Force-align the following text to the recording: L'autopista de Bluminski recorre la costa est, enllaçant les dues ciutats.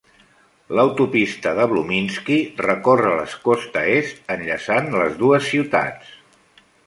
L'autopista 0.77 1.51
de 1.59 1.65
Bluminski 1.73 2.37
recorre 2.69 3.13
la 3.19 3.27
costa 3.45 3.83
est, 3.99 4.17
enllaçant 4.37 4.89
les 4.95 5.15
dues 5.23 5.49
ciutats. 5.51 6.11